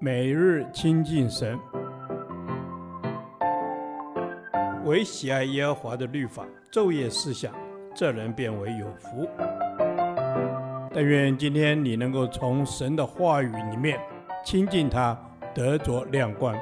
[0.00, 1.58] 每日亲近神，
[4.84, 7.54] 唯喜爱耶和华的律法，昼夜思想，
[7.94, 9.28] 这人便为有福。
[10.92, 13.98] 但愿今天你能够从神的话语里面
[14.44, 15.18] 亲近他，
[15.54, 16.54] 得着亮光。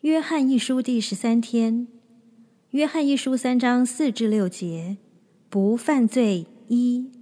[0.00, 1.86] 约翰一书第十三天，
[2.70, 4.96] 约翰一书三章四至六节，
[5.50, 7.17] 不犯罪一。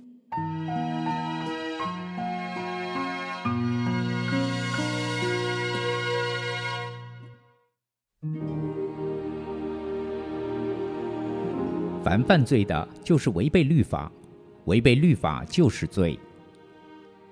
[12.04, 14.08] 凡犯罪的，就是违背律法；
[14.66, 16.18] 违背律法，就是罪。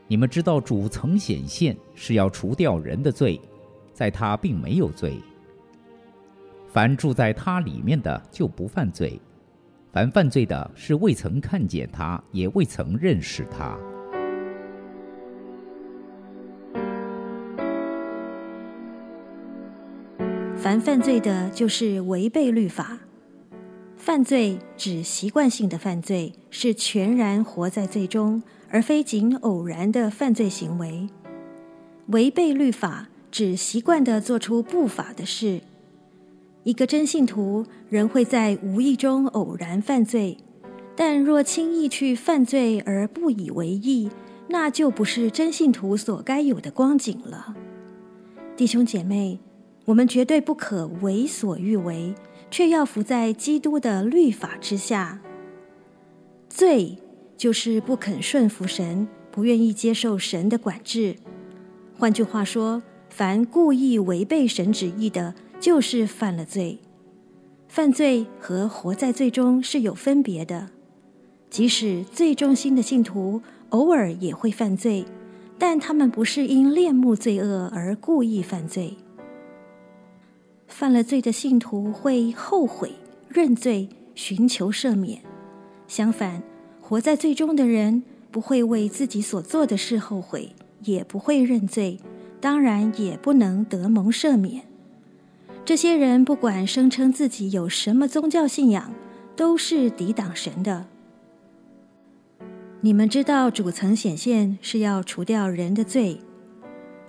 [0.09, 3.41] 你们知道，主曾显现是要除掉人的罪，
[3.93, 5.21] 在他并没有罪。
[6.67, 9.21] 凡住在他里面的，就不犯罪；
[9.95, 13.79] 凡犯罪的，是未曾看见他，也未曾认识他。
[20.57, 22.99] 凡犯罪的，就是违背律法。
[23.97, 31.09] 犯罪指习惯性的犯罪，是全然活在罪中，而非仅偶然的犯罪行为。
[32.09, 35.61] 违背律法指习惯地做出不法的事。
[36.65, 40.37] 一个真信徒仍会在无意中偶然犯罪，
[40.97, 44.11] 但若轻易去犯罪而不以为意，
[44.49, 47.55] 那就不是真信徒所该有的光景了。
[48.57, 49.39] 弟兄姐妹，
[49.85, 52.15] 我们绝对不可为所欲为。
[52.51, 55.21] 却要服在基督的律法之下。
[56.49, 56.97] 罪
[57.37, 61.17] 就是不肯顺服神，不愿意接受神的管制。
[61.99, 66.79] 换句话说，凡故意违背神旨意的，就是犯了罪。
[67.69, 70.69] 犯罪和活在罪中是有分别的。
[71.49, 73.41] 即使最忠心的信徒
[73.71, 75.07] 偶尔也会犯罪，
[75.59, 78.95] 但他们不是因恋慕罪恶而故意犯罪。
[80.69, 82.93] 犯了罪的信徒会后悔、
[83.27, 85.21] 认罪、寻求赦免；
[85.89, 86.43] 相反，
[86.83, 90.51] 活在罪中的人不会为自己所做的事后悔，
[90.83, 91.99] 也不会认罪，
[92.39, 94.63] 当然也不能得蒙赦免。
[95.65, 98.93] 这些人不管声称自己有什么宗教信仰，
[99.35, 100.87] 都是抵挡神的。
[102.81, 106.21] 你们知道，主曾显现是要除掉人的罪。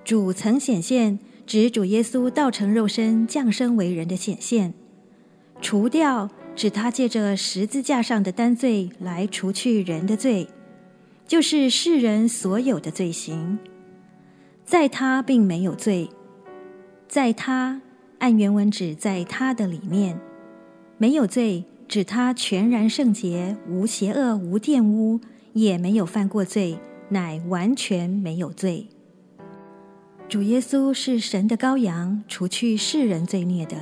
[0.04, 1.20] 主曾显现。
[1.46, 4.74] 指主耶稣道成肉身降生为人的显现，
[5.62, 10.48] 除掉指他借着十字架上的担罪来除去人的罪，
[11.28, 13.60] 就是世人所有的罪行。
[14.66, 16.10] 在他并没有罪，
[17.08, 17.80] 在他
[18.20, 20.20] 按原文指在他的里面
[20.98, 25.20] 没有罪，指他全然圣洁，无邪恶，无玷污，
[25.54, 26.78] 也没有犯过罪，
[27.10, 28.88] 乃完全没有罪。
[30.28, 33.76] 主耶稣是神的羔羊，除去世人罪孽的。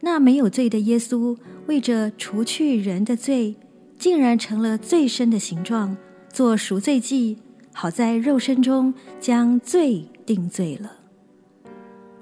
[0.00, 1.36] 那没有罪的耶稣，
[1.66, 3.56] 为着除去人的罪，
[3.98, 5.96] 竟然成了最深的形状，
[6.32, 7.38] 做赎罪祭，
[7.72, 11.05] 好在肉身中将罪定罪了。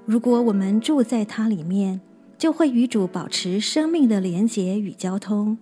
[0.05, 1.99] 如果我们住在他里面，
[2.37, 5.57] 就会与主保持生命的连结与交通。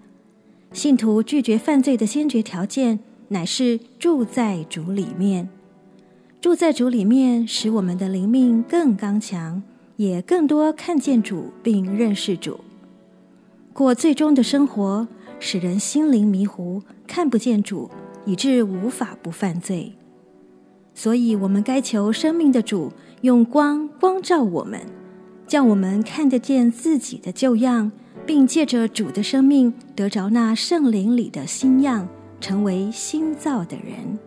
[0.74, 3.00] 信徒拒绝犯罪的先决条件，
[3.30, 5.48] 乃是住在主里面。
[6.42, 9.64] 住在主里面，使我们的灵命更刚强，
[9.96, 12.60] 也更多看见主并认识主。
[13.72, 15.08] 过最终的生活，
[15.40, 17.90] 使人心灵迷糊，看不见主，
[18.26, 19.94] 以致无法不犯罪。
[20.94, 22.92] 所以，我们该求生命的主
[23.24, 24.82] 用光光照我们，
[25.48, 27.90] 叫我们看得见自己的旧样，
[28.26, 32.06] 并借着主的生命得着那圣灵里的新样，
[32.42, 34.20] 成为新造的人。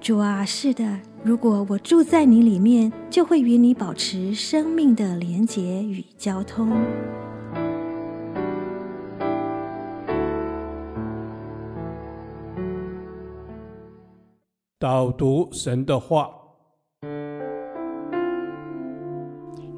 [0.00, 6.72] 主啊，是的，如果我住在你里面，就会与你保持生命的连结与交通。
[14.80, 16.30] 导读神的话，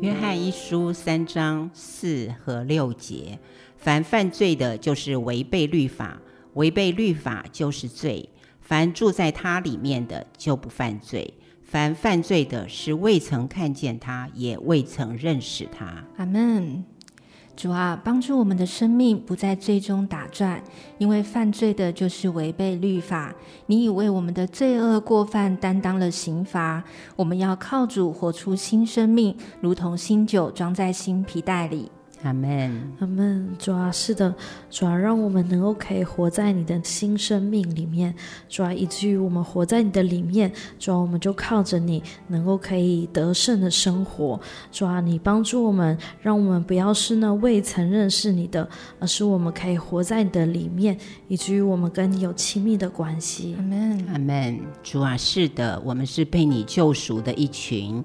[0.02, 3.38] 约翰一书三章四和六节：
[3.76, 6.16] 凡犯罪的，就是违背律法；
[6.54, 8.28] 违背律法，就是罪。
[8.60, 11.32] 凡住在他里面的，就不犯罪；
[11.62, 16.04] 凡犯罪的，是未曾看见他，也未曾认识他。
[16.16, 16.82] 阿门。
[17.54, 20.62] 主啊，帮助我们的生命不在最终打转，
[20.98, 23.32] 因为犯罪的就是违背律法。
[23.66, 26.82] 你已为我们的罪恶过犯担当了刑罚，
[27.14, 31.90] 我们要靠主活出新生命，如同新酒装在新皮袋里。
[32.22, 33.48] 阿门，阿门。
[33.58, 34.34] 主啊，是的，
[34.70, 38.14] 主啊，让我们能够可以活在你的新生命里面，
[38.48, 44.40] 主啊，以至于我们活在你的里面，主啊，我们就靠着你，能够可以得胜的生活。
[44.70, 48.68] 主啊，你帮助我们，让我们不要是那未曾认识你的，
[49.00, 50.96] 而是我们可以活在你的里面，
[51.28, 53.54] 以至于我们跟你有亲密的关系。
[53.58, 54.60] 阿门，阿门。
[54.82, 58.02] 主啊，是的，我们是被你救赎的一群。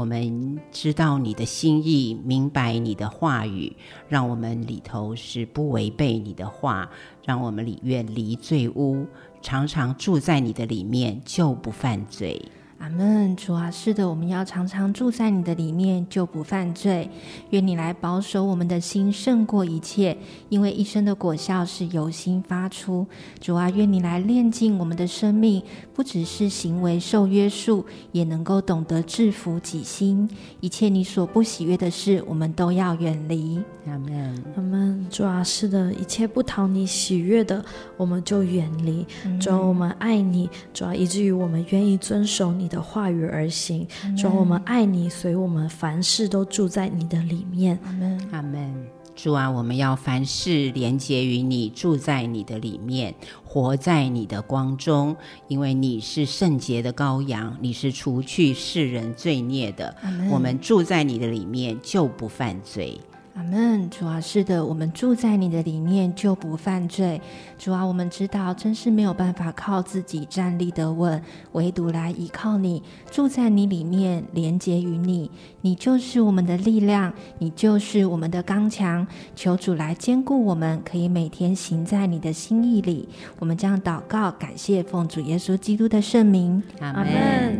[0.00, 3.76] 我们知道你的心意，明白你的话语，
[4.08, 6.90] 让我们里头是不违背你的话，
[7.22, 9.06] 让我们里远离罪污，
[9.42, 12.40] 常常住在你的里面，就不犯罪。
[12.80, 17.10] 阿门，主啊，是的，我们要常常住在你的里面，就不犯罪。
[17.50, 20.16] 愿你来保守我们的心，胜过一切，
[20.48, 23.06] 因为一生的果效是由心发出。
[23.38, 25.62] 主啊，愿你来炼尽我们的生命，
[25.92, 30.26] 不只是行为受约束，也能够懂得制服己心。
[30.60, 33.62] 一切你所不喜悦的事，我们都要远离。
[33.88, 35.06] 阿门，阿门。
[35.10, 37.62] 主啊，是的，一切不讨你喜悦的，
[37.98, 39.06] 我们就远离。
[39.38, 43.86] 主啊，我们爱你，主啊，以至于我们愿意遵守你的话语而行。
[44.16, 47.78] 主啊，我们爱你，所以我们凡事都住在你的里面。
[47.84, 48.86] 阿门，阿门。
[49.16, 53.14] 主啊，我们要凡事连接于你，住在你的里面，
[53.44, 55.14] 活在你的光中，
[55.46, 59.94] 因为你是圣洁的羔羊，你是除去世人罪孽的。
[60.30, 62.98] 我们住在你的里面，就不犯罪。
[63.40, 67.18] 阿门，主啊，是的，我们住在你的里面就不犯罪。
[67.56, 71.22] 主啊，我们知道真是没有办法靠自己站立得稳，
[71.52, 75.30] 唯独来依靠你，住在你里面，连接于你，
[75.62, 79.06] 你就是我们的力量，你就是我们的刚强。
[79.34, 83.08] 求主来坚固我们，可以每天行在你的心意里。
[83.38, 86.62] 我们将祷告，感谢奉主耶稣基督的圣名。
[86.80, 87.58] 阿门。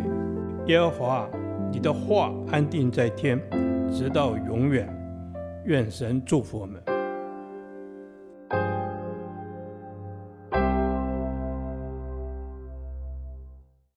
[0.66, 1.26] 耶和华，
[1.72, 3.40] 你的话安定在天，
[3.90, 4.99] 直到永远。
[5.64, 6.99] 愿神祝福我们。